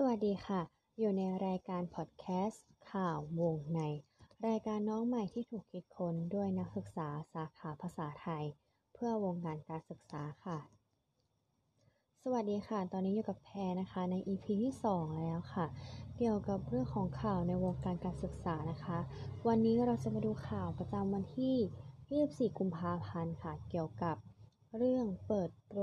[0.00, 0.60] สวัสดีค่ะ
[0.98, 3.80] อยู่ในรายการพอดแคสต์ข่าววงใน
[4.46, 8.44] รายการน้องใหม่ที่ถูกคิดค้นด้วยนักศึกษาสาขาภาษาไทย
[8.94, 10.58] เพื่อวงการการศึกษาค่ะ
[12.22, 15.66] สวัสดีค่ะ ตอนนี้อยู่กับแพรนะคะใน EP ที่ 2 แล้วค่ะ
[16.16, 18.98] เกี่ยวกับเรื่องของข่าวในวงการการศึกษานะคะ
[19.48, 24.16] วันนี้เราจะมาดูข่าวประจำวันที่ 24 กุมภาพันธ์ค่ะ เกี่ยวกับ
[24.76, 25.82] เรื่องเปิดโปร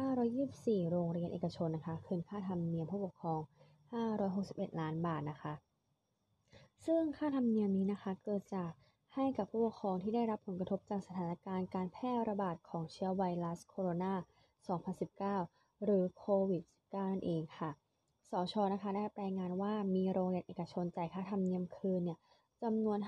[0.00, 3.40] 524 โรงเรียนเอกชนนะคะคืนค่าธรรมเนียมผู้ปกครอง
[4.10, 5.54] 561 ล้านบาทนะคะ
[6.86, 8.70] ซึ่งค่าธรรมเนียมนี้นะคะเกิดจาก
[9.14, 14.12] ให้กับผู้ปกครองที่ได้รับผลกระทบจากสถานการณ์การแพร่ระบาดของเชื้อไวรัสโคโรนา
[14.98, 17.70] 2019 หรือโควิด -19 นั่นเองค่ะ
[18.30, 22.18] สชนะคะได้รายงานว่ามีโรงเรียนเอกชนจ่ายค่าธรรมเนียมคืนเนี่ย
[22.62, 22.98] จำนวน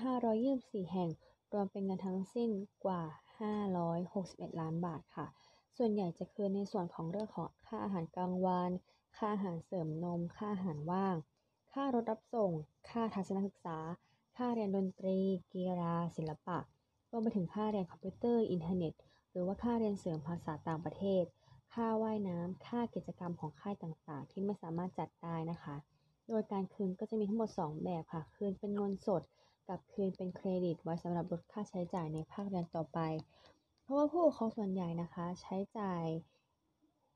[0.41, 1.09] 524 แห่ง
[1.53, 2.49] รวมเป็นเงินทั้งสิ้น
[2.85, 3.01] กว่า
[3.81, 5.27] 561 ล้านบาทค่ะ
[5.77, 8.71] ส่วนใหญ่จะคืนในส่วนของเรื่องของค่าอาหารกลางวัน
[9.17, 11.15] ค่าอาหารเสริมนม ค่าอาหารว่าง
[11.71, 12.51] ค่ารถรับส่ง
[12.89, 13.77] ค่าทัศนศึกษา
[14.37, 15.17] ค่าเรียนดนตรี
[15.53, 16.57] กีฬา ศิลปะ
[17.11, 18.93] รวมไปถึงค่าเรียนคอมพิวเตอร์ อินเทอร์เน็ต
[19.31, 21.23] หรือว่าค่าเรียนเสริมภาษาต่างประเทศ
[21.73, 25.75] ค่าว่ายน้ำค่ากิจกรรมของค่ายต่างๆ ที่ไม่สามารถจัดได้นะคะ
[26.27, 29.21] โดยการคืนก็จะมีทั้งหมด 2 แบบค่ะ คืนเป็นเงินสด
[29.69, 32.99] กับคืนเป็นเครดิต ไว้สำหรับลดค่าใช้จ่ายในภาคเรียนต่อไป
[33.83, 36.05] เพราะว่าผู้ปกครองส่วนใหญ่นะคะ ใช้จ่าย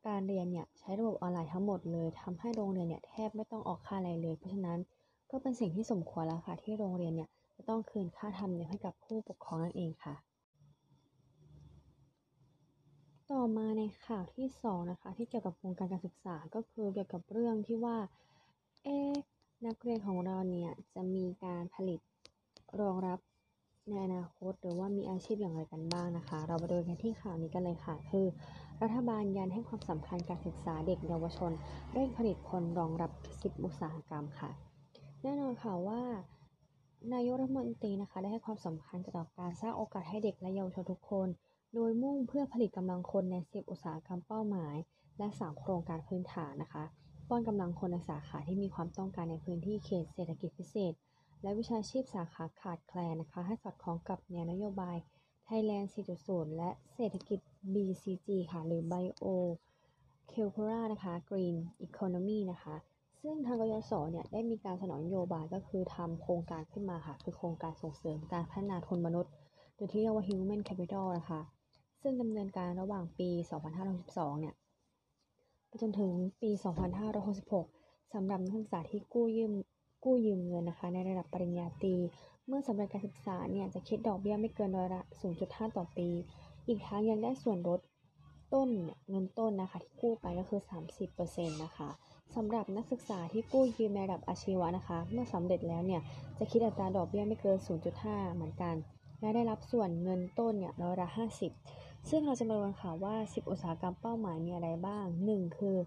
[0.07, 4.79] การเรียนเนี่ยใช้ระบบออนไลน์ทั้งหมดเลยทำให้โรงเรียนเนี่ยแทบไม่ต้องออกค่าอะไรเลย เพราะฉะนั้น
[5.31, 10.15] ก็เป็นสิ่งที่สมควรแล้วค่ะ ที่โรงเรียนเนี่ยจะต้องคืนค่าธรรมเนียมให้กับผู้ปกครองนั่นเองค่ะ
[13.31, 17.97] ต่อมาในข่าวที่2นะคะที่เกี่ยวกับวงการการศึกษาก็คือเกี่ยวกับเรื่องที่ว่า
[18.83, 18.97] เอ๊
[19.65, 21.99] นักเรียนของเราเนี่ยจะมีการผลิต
[22.79, 23.19] รองรับ
[23.89, 28.25] ในอนาคตหรือว่ามีอาชีพอย่างไรกันบ้างนะคะ เรามาดูกันที่ข่าวนี้กันเลยค่ะ คือ
[28.81, 31.51] รัฐบาลยันให้ความสำคัญการศึกษาเด็กเยาวชน
[31.93, 34.51] เร่งผลิตคนรองรับ 10 อุตสาหกรรมค่ะ
[35.21, 36.01] แน่นอนค่ะว่า
[37.13, 41.27] นายกรัฐมนตรีนะคะได้ให้ความสำคัญต่อการสร้างโอกาสให้เด็กและเยาวชนทุกคน
[41.73, 44.75] โดยมุ่งเพื่อผลิตกำลังคนใน 10 อุตสาหกรรมเป้าหมาย
[45.17, 46.83] และ3โครงการพื้นฐานนะคะ
[47.29, 50.93] ป้อนกำลังคนในสาขาที่มีความต้องการในพื้นที่เขตเศรษฐกิจพิเศษ
[51.41, 54.97] และวิชาชีพสาขาขาดแคลนนะคะ ให้สอดคล้องกับแนวนโยบาย
[55.47, 55.87] Thailand
[56.21, 57.39] 4.0 และเศรษฐกิจ
[57.73, 59.25] BCG ค่ะ หรือ Bio
[60.31, 61.55] c u l t u r a นะคะ Green
[61.87, 62.75] Economy นะคะ
[63.21, 69.31] ซึ่งทางกยศเนี่ยได้มีการสนองนโยบายก็คือทำโครงการขึ้นมาค่ะ คือโครงการส่งเสริมการพัฒนาทุนมนุษย์
[69.75, 71.41] หรือที่เรียกว่า Human Capital นะคะ
[72.01, 73.29] ซึ่งดำเนินการระหว่างปี
[73.85, 74.55] 2562 เนี่ย
[75.67, 76.11] ไปจนถึง
[76.41, 76.49] ปี
[77.31, 79.53] 2566สำหรับนักศึกษาที่กู้ยืม
[80.03, 81.95] กู้ยืมเงินนะคะ ในระดับปริญญาตรี
[82.47, 85.01] เมื่อสำเร็จการศึกษาเนี่ยจะคิดดอกเบี้ยไม่เกินร้อยละ
[85.39, 86.09] 0.5 ต่อปี
[86.67, 87.79] อีกทั้งยังได้ส่วนลด
[88.53, 88.69] ต้น
[89.09, 90.61] เงินต้นนะคะที่กู้ไปก็คือ
[91.09, 91.89] 30%นะคะ
[92.35, 96.01] สำหรับนักศึกษาที่กู้ยืมในระดับอาชีวะนะคะ เมื่อสำเร็จแล้วเนี่ย
[96.37, 97.57] จะคิดอัตราดอกเบี้ยไม่เกิน
[97.97, 98.75] 0.5 เหมือนกัน
[99.19, 101.07] และได้รับส่วนเงินต้นเนี่ยร้อยละ
[101.59, 105.77] 50 ซึ่งเราจะมาดูกันค่ะว่า 10 อุตสาหกรรมเป้าหมายมีอะไรบ้าง 1 คือ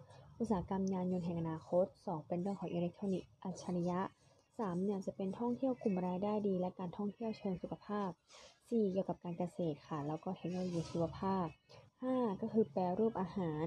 [0.40, 4.00] อุตสาหกรรมยานยนต์แห่งอนาคต 2 เป็นเรื่องของอิเล็กทรอนิกส์อัจฉริยะ
[4.44, 8.10] 3 เนี่ยจะเป็นท่องเที่ยวกลุ่มรายได้ดี และการท่องเที่ยวเชิงสุขภาพ
[8.50, 11.46] 4 เกี่ยวกับการเกษตรค่ะ แล้วก็เทคโนโลยีชีวภาพ
[11.94, 13.64] 5 ก็คือแปรรูปอาหาร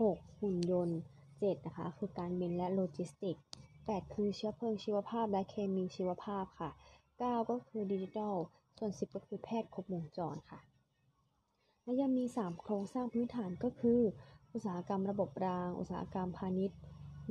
[0.00, 0.98] 6 หุ่นยนต์
[1.32, 3.42] 7 นะคะ คือการบินและโลจิสติกส์
[3.78, 6.70] 8คือเชื้อเพลิงชีวภาพและเคมีชีวภาพค่ะ
[7.10, 8.34] 9 ก็คือดิจิทัล
[8.78, 10.60] ส่วน 10 ก็คือแพทย์ครบวงจรค่ะ
[11.82, 14.00] และยังมี 3 โครงสร้างพื้นฐานก็คือ
[14.56, 16.78] อุตสาหกรรมระบบราง อุตสาหกรรมพาณิชย์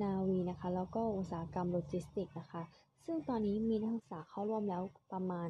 [0.01, 2.63] นาวีนะคะ แล้วก็อุตสาหกรรมโลจิสติกส์นะคะ
[3.05, 4.81] ซึ่งตอนนี้มีนักศึกษาเข้าร่วมแล้ว
[5.11, 5.49] ประมาณ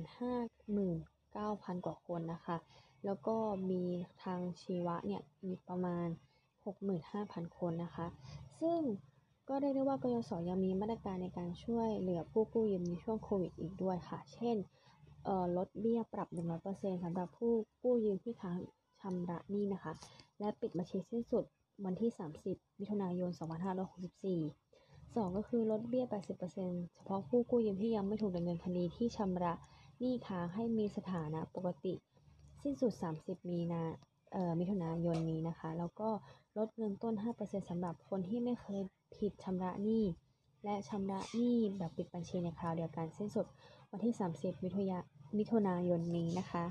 [0.91, 2.57] 59,000 กว่าคนนะคะ
[3.05, 3.35] แล้วก็
[3.69, 3.83] มี
[4.23, 6.07] ทางชีวะเนี่ยมีประมาณ
[6.81, 8.07] 65,000 คนนะคะ
[8.59, 8.79] ซึ่ง
[9.49, 14.57] ก็เรียกได้ว่ากยศยังมีมาตรการในการช่วยเหลือผู้กู้ยืมในช่วงโควิดอีกด้วยค่ะ เช่น
[15.57, 16.27] ลดเบี้ยปรับ
[16.65, 18.57] 100%สำหรับผู้กู้ยืมที่ค้าง
[18.99, 19.93] ชำระหนี้นะคะ
[20.39, 21.45] และปิดบัญชีสิ้นสุด
[21.83, 22.11] วันที่
[22.45, 23.41] 30 มิถุนายน 2564
[25.23, 26.05] 2 ก็คือลดเบี้ย
[26.49, 29.53] 80%เฉพาะผู้กู้ยืมที่ยังไม่ถูกดำเนินคดีที่ชำระ
[29.99, 31.93] หนี้ค้างให้มีสถานะปกติ
[32.61, 33.83] สิ้นสุด 30 มีนา
[34.31, 36.09] เอ่อมิถุนายนนี้นะคะ แล้วก็
[36.57, 38.81] ลดเงินต้น 5%สำหรับคนที่ไม่เคย
[39.17, 40.03] ผิดชำระหนี้
[40.63, 43.45] และชำระหนี้แบบปิดบัญชีในคราวเดียวกันสิ้นสุด
[43.91, 45.03] วันที่ 30 มิถุนาย
[45.37, 46.63] มิถุนายนนี้นะคะ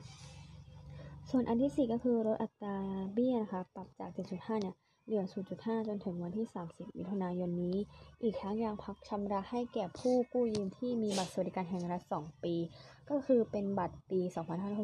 [1.31, 2.77] ส่วนอันที่ 4 ก็คือลดอัตรา
[3.12, 4.75] เบี้ยนะคะ ปรับจาก 7.5 เนี่ย
[5.05, 5.25] เหลือ
[5.56, 7.77] 0.5 จนถึงวันที่ 30 มิถุนายนนี้
[8.23, 12.55] อีกทั้งยังพักชำระให้แก่ผู้กู้ยืมที่มีบัตรสวัสดิการแห่งรัฐ 2 ปี
[13.11, 14.21] ก็คือเป็นบัตรปี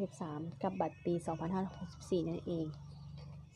[0.01, 1.15] 2563 กับบัตรปี
[1.71, 2.67] 2564 นั่นเอง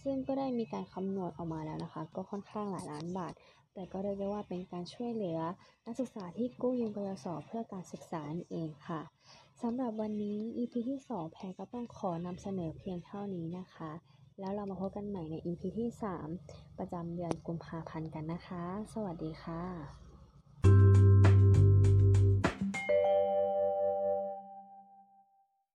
[0.02, 3.32] ซึ่งก็ได้มีการคำนวณออกมาแล้วนะคะ ก็ค่อนข้างหลายล้านบาท
[3.74, 5.38] แต่ก็เรียกได้ว่าเป็นการช่วยเหลือ
[5.86, 9.00] นักศึกษาที่กู้ยืมกยศเพื่อการศึกษานั่นเองค่ะ
[9.62, 13.92] สำหรับวันนี้ EP ที่ 2 แพรก็ต้องขอนำเสนอเพียงเท่านี้นะคะ
[14.40, 15.88] แล้วเรามาพบกันใหม่ใน EP ที่
[16.32, 18.64] 3 ประจำเดือนกุมภาพันธ์กันนะคะ
[18.94, 20.03] สวัสดีค่ะ